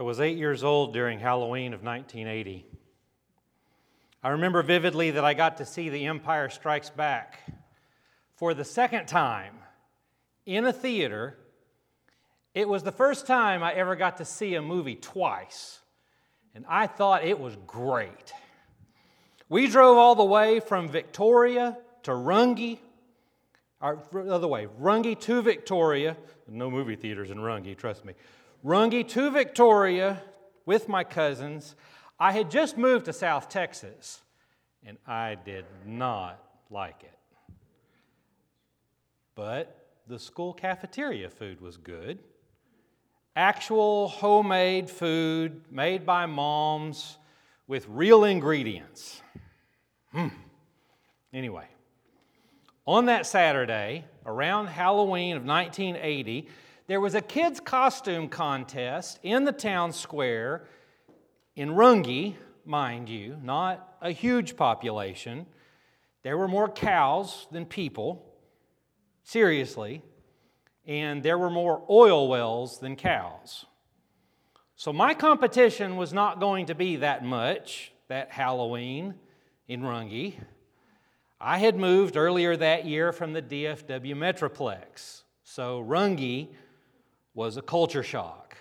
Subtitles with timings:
[0.00, 2.64] I was eight years old during Halloween of 1980.
[4.22, 7.40] I remember vividly that I got to see The Empire Strikes Back
[8.34, 9.56] for the second time
[10.46, 11.36] in a theater.
[12.54, 15.80] It was the first time I ever got to see a movie twice,
[16.54, 18.32] and I thought it was great.
[19.50, 22.78] We drove all the way from Victoria to Runge,
[23.82, 26.16] or the other way, Runge to Victoria.
[26.48, 28.14] No movie theaters in Runge, trust me.
[28.64, 30.22] Runge to Victoria
[30.66, 31.74] with my cousins.
[32.18, 34.20] I had just moved to South Texas,
[34.84, 37.18] and I did not like it.
[39.34, 42.18] But the school cafeteria food was good.
[43.34, 47.16] Actual homemade food made by moms
[47.66, 49.22] with real ingredients.
[50.12, 50.28] Hmm.
[51.32, 51.68] Anyway,
[52.86, 56.48] on that Saturday, around Halloween of 1980,
[56.90, 60.64] there was a kids' costume contest in the town square
[61.54, 65.46] in Runge, mind you, not a huge population.
[66.24, 68.34] There were more cows than people,
[69.22, 70.02] seriously,
[70.84, 73.66] and there were more oil wells than cows.
[74.74, 79.14] So my competition was not going to be that much that Halloween
[79.68, 80.34] in Runge.
[81.40, 86.48] I had moved earlier that year from the DFW Metroplex, so Runge
[87.40, 88.54] was a culture shock.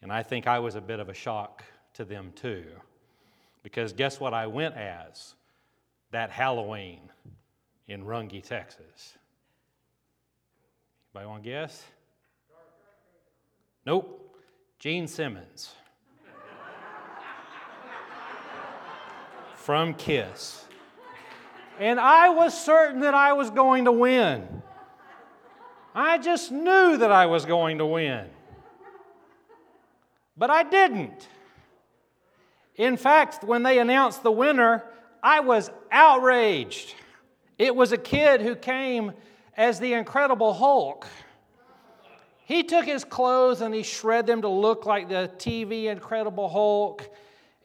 [0.00, 2.64] And I think I was a bit of a shock to them too.
[3.62, 5.34] Because guess what I went as
[6.10, 7.00] that Halloween
[7.86, 9.18] in Runge, Texas?
[11.14, 11.84] Anybody want to guess?
[13.84, 14.34] Nope.
[14.78, 15.74] Gene Simmons.
[19.54, 20.64] From Kiss.
[21.78, 24.62] And I was certain that I was going to win.
[25.94, 28.26] I just knew that I was going to win.
[30.36, 31.28] But I didn't.
[32.76, 34.84] In fact, when they announced the winner,
[35.22, 36.94] I was outraged.
[37.58, 39.12] It was a kid who came
[39.56, 41.06] as the Incredible Hulk.
[42.46, 47.08] He took his clothes and he shred them to look like the TV Incredible Hulk.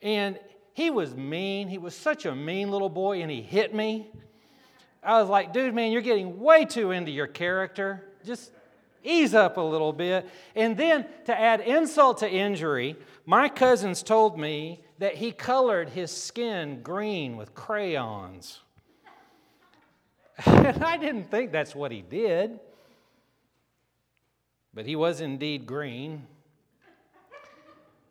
[0.02, 0.38] And
[0.74, 1.68] he was mean.
[1.68, 4.10] He was such a mean little boy, and he hit me.
[5.02, 8.50] I was like, dude, man, you're getting way too into your character just
[9.02, 10.28] ease up a little bit.
[10.54, 16.10] And then to add insult to injury, my cousins told me that he colored his
[16.10, 18.60] skin green with crayons.
[20.46, 22.58] and I didn't think that's what he did.
[24.74, 26.26] But he was indeed green.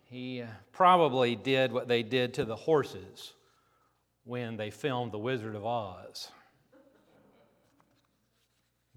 [0.10, 3.34] He uh, probably did what they did to the horses
[4.24, 6.30] when they filmed The Wizard of Oz.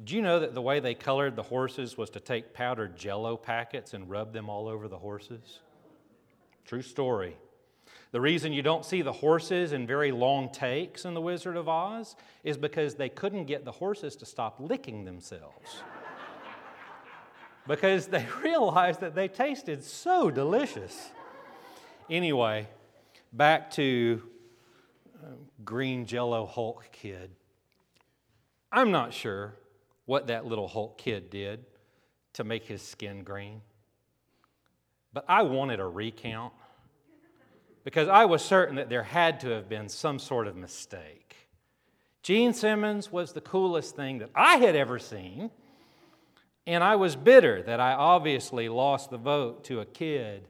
[0.05, 3.37] Do you know that the way they colored the horses was to take powdered jello
[3.37, 5.59] packets and rub them all over the horses?
[6.65, 7.37] True story.
[8.13, 11.69] The reason you don't see the horses in very long takes in The Wizard of
[11.69, 12.15] Oz
[12.45, 15.83] is because they couldn't get the horses to stop licking themselves.
[17.67, 21.11] because they realized that they tasted so delicious.
[22.09, 22.69] Anyway,
[23.33, 24.23] back to
[25.23, 25.33] uh,
[25.65, 27.31] Green Jello Hulk Kid.
[28.71, 29.55] I'm not sure
[30.09, 31.67] what that little Hulk kid did
[32.33, 33.61] to make his skin green.
[35.13, 36.55] But I wanted a recount
[37.85, 41.37] because I was certain that there had to have been some sort of mistake.
[42.23, 45.51] Gene Simmons was the coolest thing that I had ever seen,
[46.67, 50.49] and I was bitter that I obviously lost the vote to a kid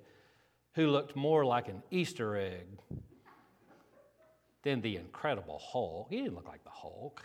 [0.75, 2.79] who looked more like an Easter egg
[4.63, 6.07] than the Incredible Hulk.
[6.11, 7.25] He didn't look like the Hulk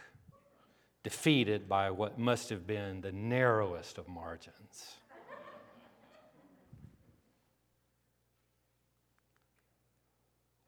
[1.03, 4.95] defeated by what must have been the narrowest of margins.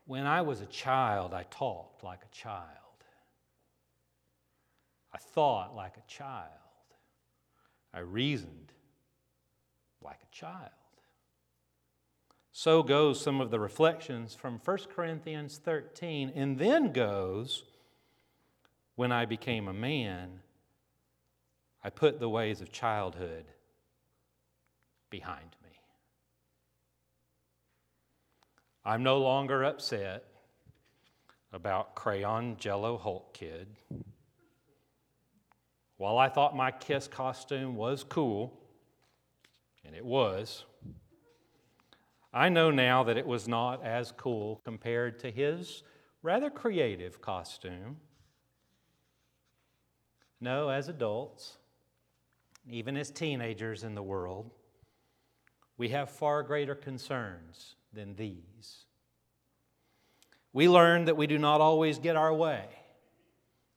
[0.06, 2.68] When I was a child, I talked like a child.
[5.14, 6.50] I thought like a child.
[7.94, 8.74] I reasoned
[10.04, 10.70] like a child.
[12.52, 17.64] So goes some of the reflections from 1 Corinthians 13, and then goes
[18.96, 20.40] when I became a man,
[21.84, 23.46] I put the ways of childhood
[25.10, 25.70] behind me.
[28.84, 30.26] I'm no longer upset
[31.52, 33.68] about Crayon Jello Hulk Kid.
[35.98, 38.60] While I thought my Kiss costume was cool,
[39.86, 40.66] and it was,
[42.34, 45.84] I know now that it was not as cool compared to his
[46.22, 47.98] rather creative costume
[50.40, 51.58] no, as adults,
[52.70, 54.52] even as teenagers in the world,
[55.78, 58.86] we have far greater concerns than these.
[60.54, 62.66] We learn that we do not always get our way,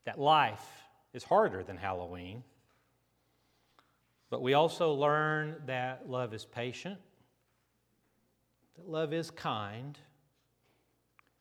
[0.04, 0.64] that life
[1.12, 2.44] is harder than Halloween.
[4.30, 6.98] But we also learn that love is patient,
[8.76, 9.98] that love is kind,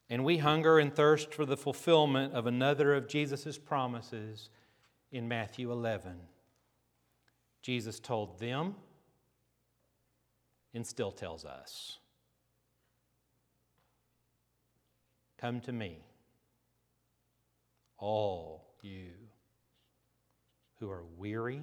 [0.09, 4.49] and we hunger and thirst for the fulfillment of another of Jesus' promises
[5.11, 6.15] in Matthew 11.
[7.61, 8.75] Jesus told them
[10.73, 11.99] and still tells us
[15.37, 15.99] Come to me,
[17.99, 19.11] all you
[20.79, 21.61] who are weary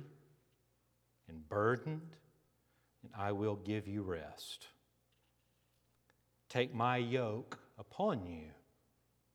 [1.28, 2.16] and burdened,
[3.02, 4.68] and I will give you rest.
[6.48, 8.50] Take my yoke upon you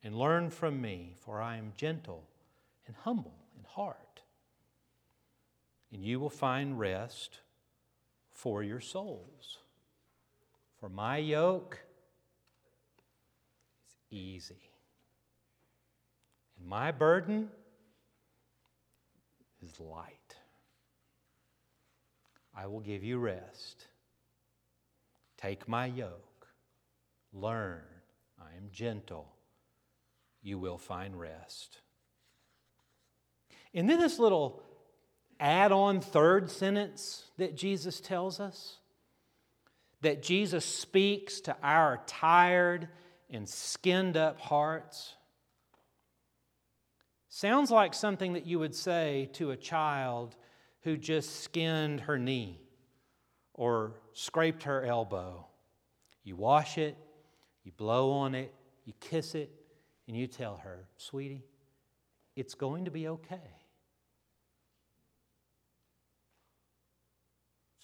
[0.04, 2.24] and learn from me, for I am gentle
[2.88, 3.39] and humble
[3.76, 4.22] heart.
[5.92, 7.40] And you will find rest
[8.32, 9.58] for your souls.
[10.80, 11.80] For my yoke
[13.88, 14.70] is easy,
[16.58, 17.50] and my burden
[19.62, 20.36] is light.
[22.56, 23.88] I will give you rest.
[25.38, 26.48] Take my yoke,
[27.34, 27.82] learn
[28.42, 29.28] I am gentle,
[30.42, 31.80] you will find rest.
[33.74, 34.62] And then this little
[35.40, 38.78] add on third sentence that Jesus tells us
[40.02, 42.88] that Jesus speaks to our tired
[43.30, 45.16] and skinned up hearts
[47.28, 50.36] sounds like something that you would say to a child
[50.82, 52.60] who just skinned her knee
[53.54, 55.46] or scraped her elbow.
[56.24, 56.98] You wash it,
[57.64, 58.54] you blow on it,
[58.86, 59.52] you kiss it,
[60.08, 61.44] and you tell her, sweetie,
[62.36, 63.59] it's going to be okay.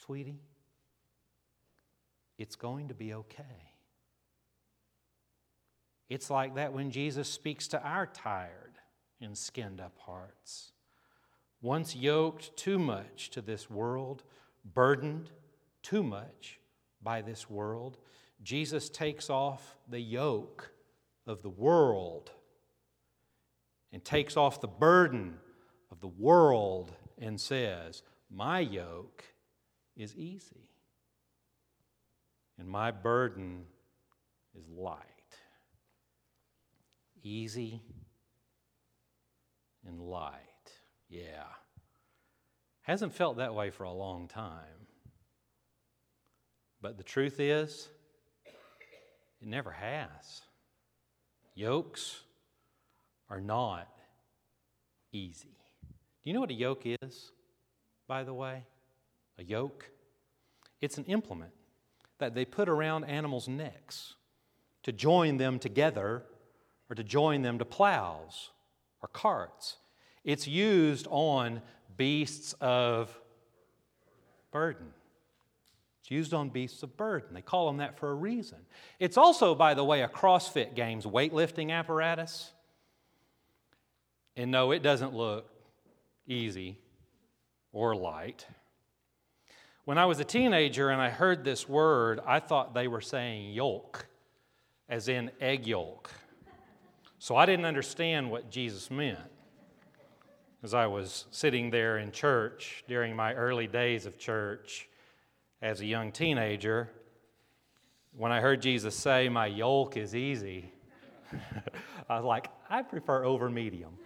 [0.06, 0.40] Sweetie,
[2.38, 3.72] it's going to be okay.
[6.10, 8.78] It's like that when Jesus speaks to our tired
[9.19, 10.74] and skinned up hearts.
[11.60, 14.22] Once yoked too much to this world,
[14.63, 15.31] burdened
[15.81, 16.60] too much
[17.01, 17.98] by this world,
[18.44, 20.69] Jesus takes off the yoke
[21.25, 22.30] of the world
[23.92, 25.40] and takes off the burden
[25.92, 29.24] of the world and says, My yoke
[29.95, 30.69] is easy
[32.57, 33.65] and my burden
[34.57, 35.00] is light.
[37.21, 37.81] Easy
[39.86, 40.33] and light.
[41.09, 41.44] Yeah.
[42.81, 44.88] Hasn't felt that way for a long time.
[46.81, 47.89] But the truth is,
[49.41, 50.41] it never has.
[51.56, 52.21] Yokes
[53.30, 53.88] are not
[55.12, 55.57] easy.
[56.24, 57.31] Do you know what a yoke is,
[58.07, 58.63] by the way?
[59.38, 59.90] A yoke?
[60.82, 61.52] It's an implement
[62.20, 64.16] that they put around animals' necks
[64.84, 66.24] to join them together
[66.90, 68.52] or to join them to plows
[69.02, 69.78] or carts.
[70.24, 71.62] It's used on
[71.98, 73.18] beasts of
[74.52, 74.88] burden.
[76.02, 77.34] It's used on beasts of burden.
[77.34, 78.60] They call them that for a reason.
[79.00, 82.52] It's also, by the way, a CrossFit Games weightlifting apparatus.
[84.36, 85.50] And no, it doesn't look
[86.27, 86.77] easy
[87.72, 88.46] or light.
[89.86, 93.54] When I was a teenager and I heard this word, I thought they were saying
[93.54, 94.08] yolk,
[94.89, 96.10] as in egg yolk.
[97.20, 99.20] So I didn't understand what Jesus meant.
[100.63, 104.89] As I was sitting there in church during my early days of church
[105.62, 106.89] as a young teenager,
[108.18, 110.72] when I heard Jesus say, My yolk is easy,
[112.10, 114.00] I was like, I prefer over medium.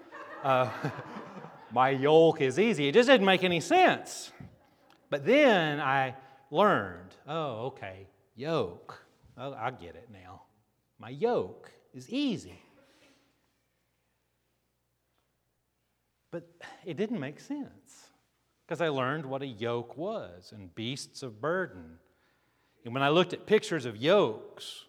[0.43, 0.69] Uh,
[1.71, 2.89] my yolk is easy.
[2.89, 4.33] It just didn't make any sense.
[5.09, 6.15] But then I
[6.51, 9.03] learned, oh, okay, yoke.
[9.37, 10.41] Oh, I get it now.
[10.99, 12.61] My yoke is easy.
[16.31, 16.47] But
[16.85, 18.09] it didn't make sense
[18.65, 21.97] because I learned what a yoke was and beasts of burden.
[22.85, 24.85] And when I looked at pictures of yokes,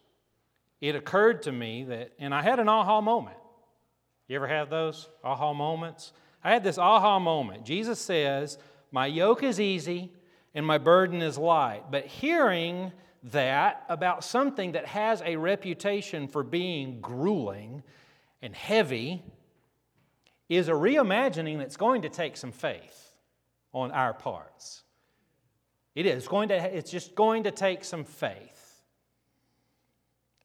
[0.81, 3.37] it occurred to me that, and I had an aha moment.
[4.29, 6.13] You ever have those aha moments?
[6.45, 7.65] I had this aha moment.
[7.65, 8.59] Jesus says,
[8.93, 10.13] my yoke is easy
[10.55, 11.91] and my burden is light.
[11.91, 12.93] But hearing
[13.25, 17.83] that about something that has a reputation for being grueling
[18.43, 19.23] and heavy
[20.49, 23.15] is a reimagining that's going to take some faith
[23.73, 24.83] on our parts.
[25.95, 28.57] It is going to it's just going to take some faith.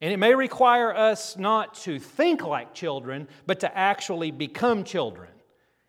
[0.02, 5.30] And it may require us not to think like children, but to actually become children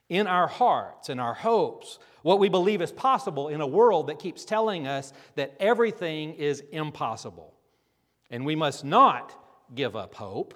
[0.08, 4.18] in our hearts and our hopes, what we believe is possible in a world that
[4.18, 7.54] keeps telling us that everything is impossible.
[8.30, 9.32] And we must not
[9.74, 10.54] give up hope.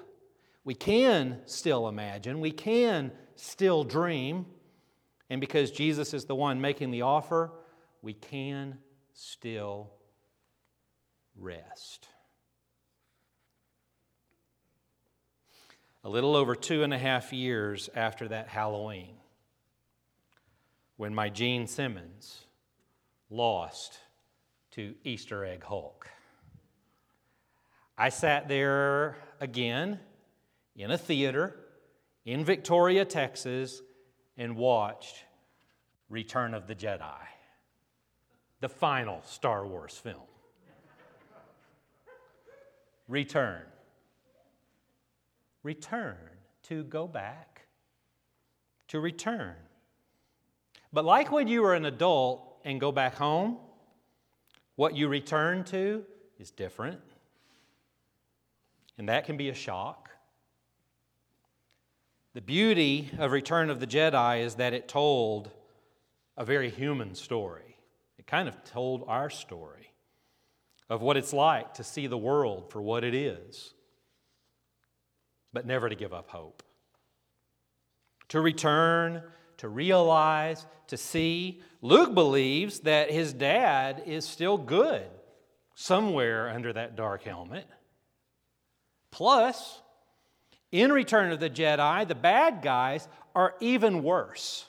[0.64, 4.46] We can still imagine, we can still dream.
[5.28, 7.52] And because Jesus is the one making the offer,
[8.02, 8.78] we can
[9.12, 9.92] still
[11.36, 12.08] rest.
[16.02, 19.19] A little over two and a half years after that Halloween,
[21.00, 22.44] when my Gene Simmons
[23.30, 24.00] lost
[24.72, 26.06] to Easter Egg Hulk.
[27.96, 29.98] I sat there again
[30.76, 31.56] in a theater
[32.26, 33.80] in Victoria, Texas,
[34.36, 35.24] and watched
[36.10, 37.22] Return of the Jedi,
[38.60, 40.28] the final Star Wars film.
[43.08, 43.62] Return.
[45.62, 46.18] Return.
[46.64, 47.62] To go back.
[48.88, 49.56] To return.
[50.92, 53.58] But like when you were an adult and go back home,
[54.76, 56.04] what you return to
[56.38, 57.00] is different.
[58.98, 60.10] And that can be a shock.
[62.32, 65.50] The beauty of Return of the Jedi is that it told
[66.36, 67.76] a very human story.
[68.18, 69.92] It kind of told our story
[70.88, 73.74] of what it's like to see the world for what it is,
[75.52, 76.62] but never to give up hope.
[78.28, 79.22] To return,
[79.60, 81.60] to realize, to see.
[81.82, 85.06] Luke believes that his dad is still good
[85.74, 87.66] somewhere under that dark helmet.
[89.10, 89.80] Plus,
[90.72, 94.64] in Return of the Jedi, the bad guys are even worse.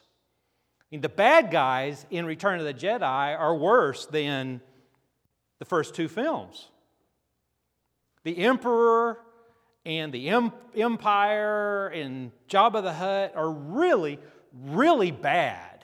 [0.82, 4.60] I mean, the bad guys in Return of the Jedi are worse than
[5.60, 6.68] the first two films.
[8.24, 9.20] The Emperor
[9.86, 10.30] and the
[10.76, 14.20] Empire and Jabba the Hutt are really,
[14.54, 15.84] really bad.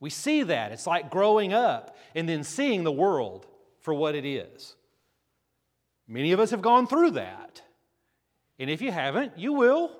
[0.00, 0.72] We see that.
[0.72, 3.46] It's like growing up and then seeing the world
[3.80, 4.74] for what it is.
[6.08, 7.62] Many of us have gone through that.
[8.58, 9.92] And if you haven't, you will.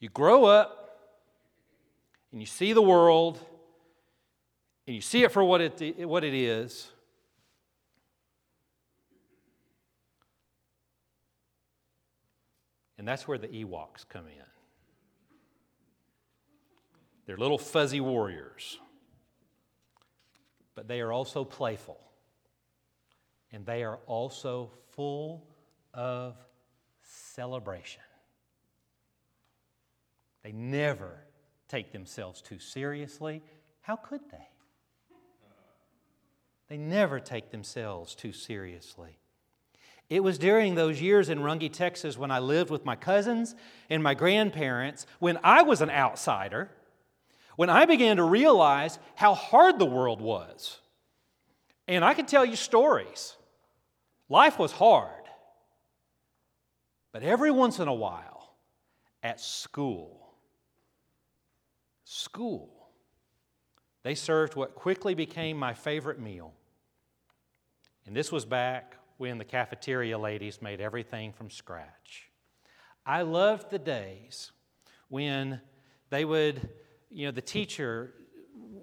[0.00, 0.98] You grow up
[2.32, 3.38] and you see the world
[4.86, 6.90] and you see it for what it, what it is.
[12.98, 14.51] And that's where the Ewoks come in.
[17.26, 18.78] They're little fuzzy warriors,
[20.74, 21.98] but they are also playful.
[23.52, 25.46] And they are also full
[25.92, 26.36] of
[27.02, 28.02] celebration.
[30.42, 31.24] They never
[31.68, 33.42] take themselves too seriously.
[33.82, 34.48] How could they?
[36.68, 39.18] They never take themselves too seriously.
[40.08, 43.54] It was during those years in Runge, Texas, when I lived with my cousins
[43.88, 46.70] and my grandparents, when I was an outsider,
[47.56, 50.78] when I began to realize how hard the world was.
[51.88, 53.36] And I can tell you stories.
[54.28, 55.10] Life was hard.
[57.12, 58.54] But every once in a while,
[59.22, 60.30] at school,
[62.04, 62.88] school,
[64.02, 66.54] they served what quickly became my favorite meal.
[68.06, 72.30] And this was back when the cafeteria ladies made everything from scratch.
[73.06, 74.50] I loved the days
[75.08, 75.60] when
[76.10, 76.68] they would,
[77.12, 78.14] you know, the teacher,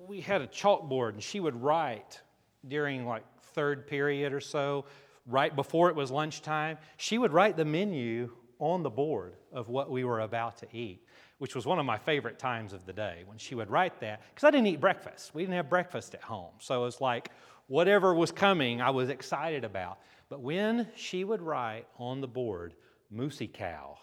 [0.07, 2.21] we had a chalkboard and she would write
[2.67, 4.85] during like third period or so
[5.29, 9.89] right before it was lunchtime, she would write the menu on the board of what
[9.89, 11.05] we were about to eat,
[11.37, 14.21] which was one of my favorite times of the day when she would write that.
[14.33, 15.33] Because I didn't eat breakfast.
[15.33, 16.53] We didn't have breakfast at home.
[16.59, 17.29] So it was like
[17.67, 19.99] whatever was coming, I was excited about.
[20.27, 22.73] But when she would write on the board,
[23.13, 23.97] Moosey Cow,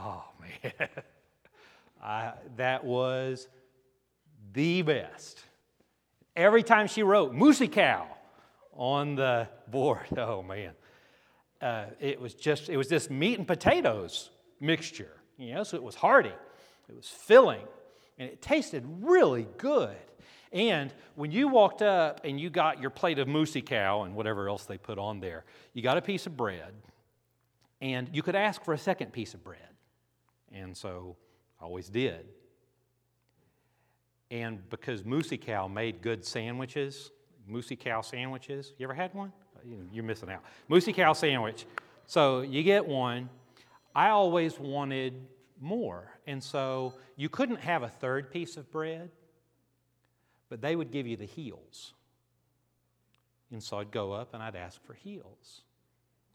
[0.00, 0.24] oh
[0.62, 0.88] man,
[2.02, 3.48] I, that was
[4.52, 5.42] the best.
[6.36, 8.06] Every time she wrote, Moosey Cow,
[8.78, 10.06] on the board.
[10.16, 10.72] Oh man,
[11.60, 15.12] uh, it was just it was this meat and potatoes mixture.
[15.36, 16.32] You know, so it was hearty,
[16.88, 17.66] it was filling,
[18.18, 19.96] and it tasted really good.
[20.50, 24.48] And when you walked up and you got your plate of moosey cow and whatever
[24.48, 26.72] else they put on there, you got a piece of bread,
[27.80, 29.60] and you could ask for a second piece of bread.
[30.52, 31.16] And so
[31.60, 32.26] Always did.
[34.30, 37.10] And because Moosey Cow made good sandwiches,
[37.50, 38.74] Moosey Cow sandwiches.
[38.78, 39.32] You ever had one?
[39.56, 40.42] Uh, you're missing out.
[40.70, 41.66] Moosey Cow sandwich.
[42.06, 43.28] So you get one.
[43.94, 45.14] I always wanted
[45.60, 46.10] more.
[46.26, 49.10] And so you couldn't have a third piece of bread,
[50.48, 51.94] but they would give you the heels.
[53.50, 55.62] And so I'd go up and I'd ask for heels.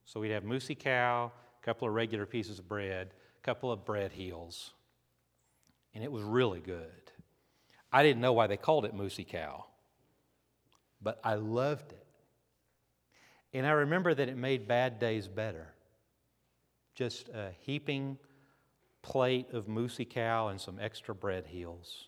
[0.05, 3.85] So we'd have Moosey Cow, a couple of regular pieces of bread, a couple of
[3.85, 4.73] bread heels.
[5.93, 7.11] And it was really good.
[7.91, 9.65] I didn't know why they called it Moosey Cow,
[11.01, 12.07] but I loved it.
[13.53, 15.67] And I remember that it made bad days better.
[16.95, 18.17] Just a heaping
[19.03, 22.07] plate of Moosey Cow and some extra bread heels.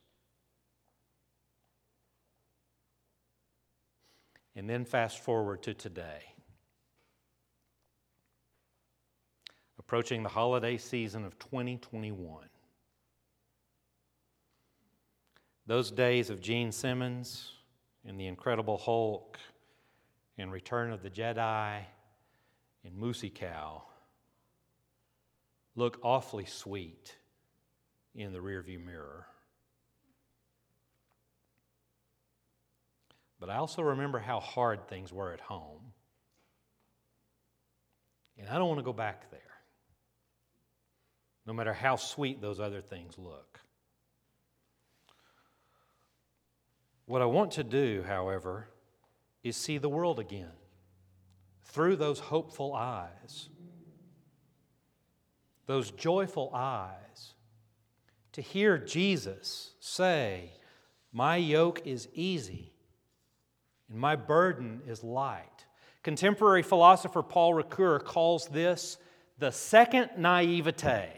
[4.55, 6.23] And then fast forward to today.
[9.77, 12.45] Approaching the holiday season of 2021.
[15.67, 17.51] Those days of Gene Simmons
[18.05, 19.39] and the Incredible Hulk
[20.37, 21.79] and Return of the Jedi
[22.83, 23.81] and Moosey Cow
[25.75, 27.15] look awfully sweet
[28.13, 29.25] in the rearview mirror.
[33.39, 35.81] But I also remember how hard things were at home.
[38.37, 39.39] And I don't want to go back there,
[41.45, 43.59] no matter how sweet those other things look.
[47.05, 48.67] What I want to do, however,
[49.43, 50.51] is see the world again
[51.63, 53.49] through those hopeful eyes,
[55.67, 57.33] those joyful eyes,
[58.31, 60.51] to hear Jesus say,
[61.13, 62.73] My yoke is easy
[63.89, 65.65] and my burden is light.
[66.03, 68.97] Contemporary philosopher Paul Ricoeur calls this
[69.37, 71.09] the second naivete.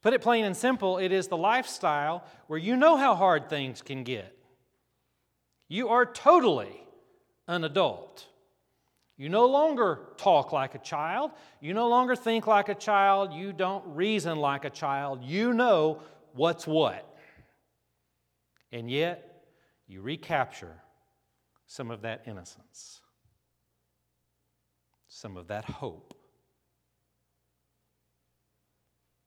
[0.00, 3.50] To put it plain and simple, it is the lifestyle where you know how hard
[3.50, 4.34] things can get.
[5.68, 6.82] You are totally
[7.46, 8.26] an adult.
[9.18, 11.32] You no longer talk like a child.
[11.60, 13.34] You no longer think like a child.
[13.34, 15.22] You don't reason like a child.
[15.22, 16.00] You know
[16.32, 17.06] what's what.
[18.72, 19.44] And yet,
[19.86, 20.80] you recapture
[21.66, 23.00] some of that innocence,
[25.08, 26.14] some of that hope.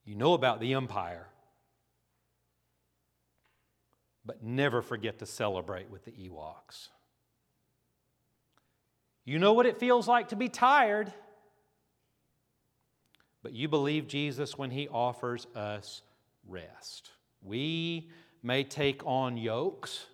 [0.04, 1.26] You know about the empire,
[4.24, 6.88] but never forget to celebrate with the Ewoks.
[9.24, 11.12] You know what it feels like to be tired,
[13.42, 16.02] but you believe Jesus when he offers us
[16.46, 17.10] rest.
[17.42, 18.10] We
[18.42, 20.06] may take on yokes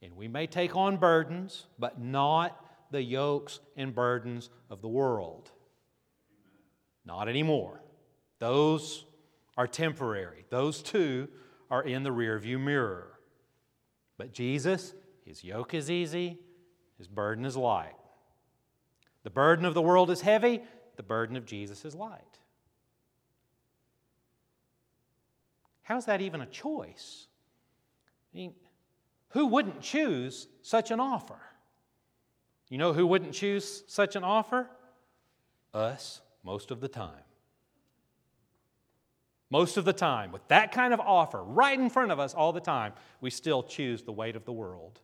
[0.00, 5.50] and we may take on burdens, but not the yokes and burdens of the world.
[7.04, 7.80] Not anymore.
[8.42, 9.04] Those
[9.56, 10.46] are temporary.
[10.50, 11.28] Those two
[11.70, 13.20] are in the rearview mirror.
[14.18, 16.40] But Jesus, his yoke is easy,
[16.98, 17.94] his burden is light.
[19.22, 20.60] The burden of the world is heavy,
[20.96, 22.40] the burden of Jesus is light.
[25.82, 27.28] How's that even a choice?
[28.34, 28.54] I mean,
[29.28, 31.38] who wouldn't choose such an offer?
[32.68, 34.68] You know who wouldn't choose such an offer?
[35.72, 37.22] Us, most of the time.
[39.52, 42.54] Most of the time, with that kind of offer right in front of us all
[42.54, 44.98] the time, we still choose the weight of the world.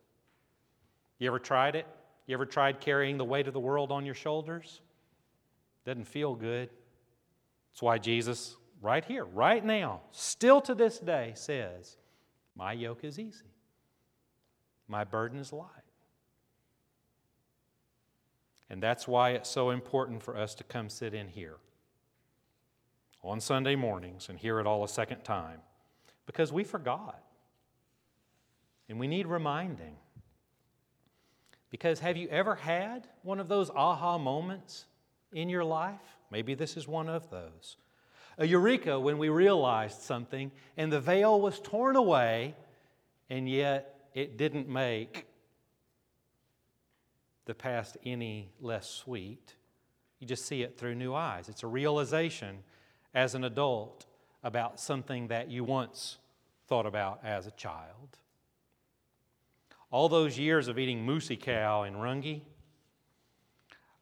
[1.19, 1.85] You ever tried it?
[2.25, 4.81] You ever tried carrying the weight of the world on your shoulders?
[5.85, 6.71] Doesn't feel good.
[7.69, 11.97] That's why Jesus, right here, right now, still to this day, says,
[12.55, 13.53] my yoke is easy,
[14.87, 15.69] my burden is light.
[18.67, 21.57] And that's why it's so important for us to come sit in here
[23.23, 25.59] on Sunday mornings and hear it all a second time
[26.25, 27.21] because we forgot.
[28.87, 29.97] And we need reminding.
[31.69, 34.85] Because have you ever had one of those aha moments
[35.31, 36.17] in your life?
[36.31, 37.77] Maybe this is one of those
[38.39, 42.55] a eureka when we realized something and the veil was torn away,
[43.29, 45.27] and yet it didn't make
[47.45, 49.55] the past any less sweet.
[50.19, 51.49] You just see it through new eyes.
[51.49, 52.59] It's a realization
[53.13, 54.05] as an adult
[54.43, 56.17] about something that you once
[56.67, 58.17] thought about as a child.
[59.91, 62.41] All those years of eating moosey cow in Runge,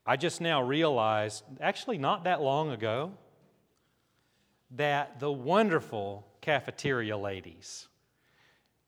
[0.06, 3.14] I just now realized, actually, not that long ago,
[4.72, 7.88] that the wonderful cafeteria ladies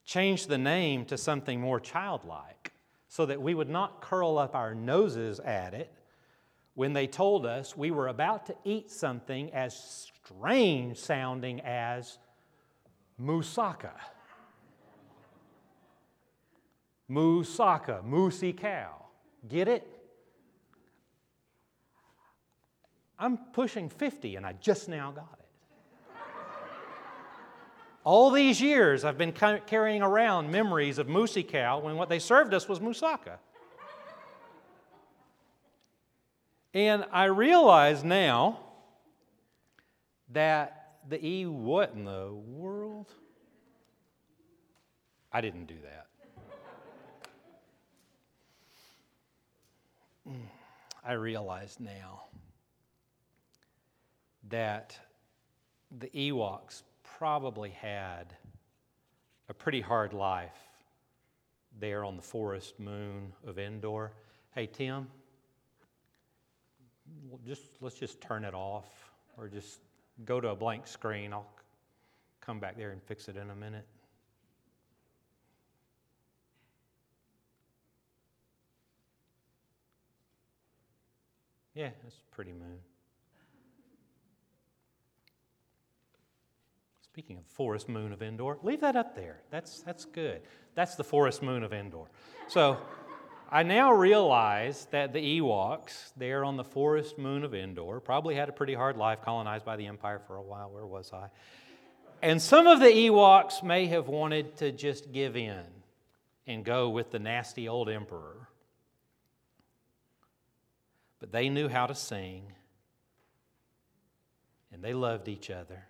[0.04, 2.72] changed the name to something more childlike
[3.08, 5.92] so that we would not curl up our noses at it
[6.74, 12.18] when they told us we were about to eat something as strange sounding as
[13.20, 13.92] moussaka.
[17.10, 19.06] Moussaka, moosey cow.
[19.48, 19.86] Get it?
[23.18, 25.40] I'm pushing 50 and I just now got it.
[28.02, 32.54] All these years, I've been carrying around memories of moosey cow when what they served
[32.54, 33.38] us was moussaka.
[36.72, 38.60] And I realize now
[40.30, 43.06] that the E, what in the world?
[45.32, 46.06] I didn't do that.
[50.28, 50.34] Mm.
[51.04, 52.24] I realize now
[54.48, 54.96] that
[55.98, 58.34] the Ewoks probably had
[59.48, 60.56] a pretty hard life
[61.78, 64.12] there on the forest moon of Endor.
[64.54, 65.08] Hey, Tim,
[67.46, 68.86] just let's just turn it off
[69.36, 69.80] or just
[70.24, 71.32] go to a blank screen.
[71.32, 71.46] I'll
[72.40, 73.86] come back there and fix it in a minute.
[81.74, 82.78] Yeah, that's a pretty moon.
[87.02, 89.40] Speaking of forest moon of Endor, leave that up there.
[89.50, 90.42] That's, that's good.
[90.74, 92.06] That's the forest moon of Endor.
[92.48, 92.78] So
[93.52, 98.48] I now realize that the Ewoks, there on the forest moon of Endor, probably had
[98.48, 100.70] a pretty hard life, colonized by the Empire for a while.
[100.70, 101.30] Where was I?
[102.22, 105.64] And some of the Ewoks may have wanted to just give in
[106.46, 108.48] and go with the nasty old emperor.
[111.18, 112.52] But they knew how to sing,
[114.72, 115.86] and they loved each other.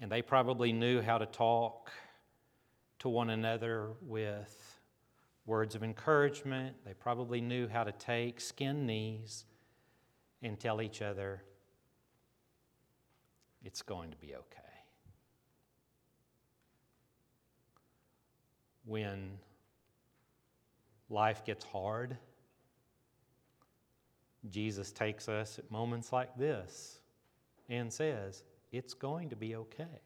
[0.00, 1.92] And they probably knew how to talk
[2.98, 4.75] to one another with
[5.46, 6.76] words of encouragement.
[6.84, 9.44] They probably knew how to take skin knees
[10.42, 11.42] and tell each other,
[13.64, 14.60] it's going to be okay.
[18.84, 19.38] When
[21.08, 22.16] life gets hard,
[24.50, 27.00] Jesus takes us at moments like this
[27.68, 30.00] and says, It's going to be okay.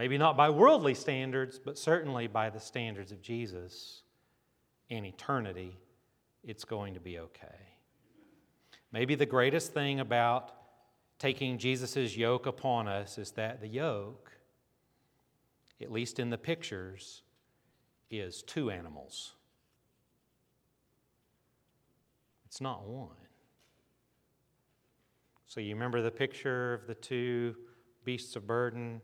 [0.00, 4.00] Maybe not by worldly standards, but certainly by the standards of Jesus
[4.88, 5.76] in eternity,
[6.42, 7.76] it's going to be okay.
[8.92, 10.52] Maybe the greatest thing about
[11.18, 14.32] taking Jesus' yoke upon us is that the yoke,
[15.82, 17.20] at least in the pictures,
[18.10, 19.32] is two animals.
[22.46, 23.10] It's not one.
[25.46, 27.54] So you remember the picture of the two
[28.06, 29.02] beasts of burden?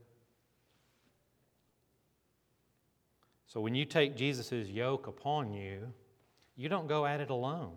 [3.46, 5.92] So when you take Jesus' yoke upon you,
[6.56, 7.72] you don't go at it alone.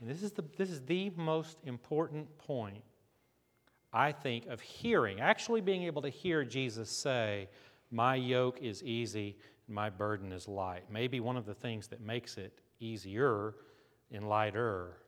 [0.00, 2.82] And this is the, this is the most important point,
[3.92, 7.48] I think, of hearing, actually being able to hear Jesus say,
[7.90, 9.36] My yoke is easy,
[9.68, 10.84] my burden is light.
[10.90, 13.54] Maybe one of the things that makes it easier
[14.12, 14.98] and lighter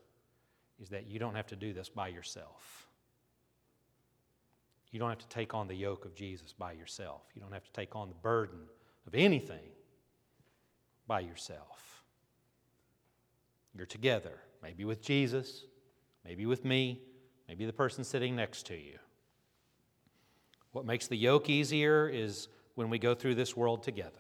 [0.81, 2.89] is that you don't have to do this by yourself.
[4.91, 7.23] You don't have to take on the yoke of Jesus by yourself.
[7.35, 8.61] You don't have to take on the burden
[9.09, 9.71] of anything
[11.07, 12.03] by yourself.
[13.75, 15.65] You're together, maybe with Jesus,
[16.27, 17.01] maybe with me,
[17.49, 18.99] maybe the person sitting next to you.
[20.73, 24.13] What makes the yoke easier is when we go through this world together.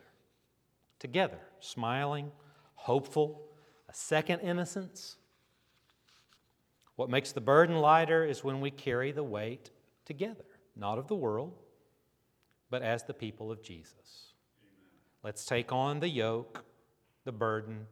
[0.98, 2.33] Together, smiling,
[2.74, 3.42] hopeful,
[3.90, 5.18] a second innocence.
[6.96, 9.70] What makes the burden lighter is when we carry the weight
[10.07, 11.53] together, not of the world,
[12.70, 14.28] but as the people of Jesus.
[15.29, 16.64] Let's take on the yoke,
[17.27, 17.87] the burden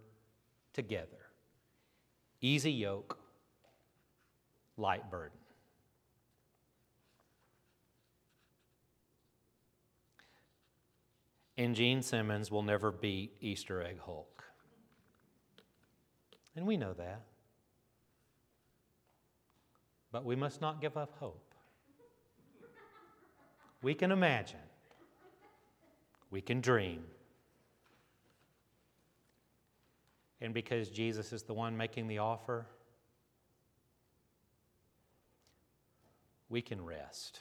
[0.73, 1.27] together.
[2.41, 3.19] Easy yoke,
[4.79, 5.37] light burden.
[11.59, 14.43] And Gene Simmons will never beat Easter Egg Hulk.
[16.57, 17.21] And we know that.
[20.11, 21.53] But we must not give up hope.
[23.83, 24.57] We can imagine,
[26.31, 27.03] we can dream.
[30.41, 32.67] And because Jesus is the one making the offer,
[36.49, 37.41] we can rest.